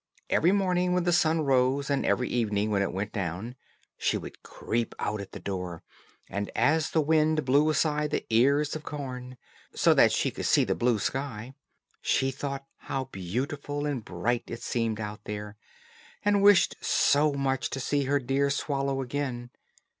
[0.31, 3.53] Every morning when the sun rose, and every evening when it went down,
[3.99, 5.83] she would creep out at the door,
[6.27, 9.37] and as the wind blew aside the ears of corn,
[9.75, 11.53] so that she could see the blue sky,
[12.01, 15.55] she thought how beautiful and bright it seemed out there,
[16.25, 19.51] and wished so much to see her dear swallow again.